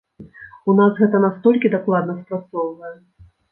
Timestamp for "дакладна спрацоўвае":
1.75-2.93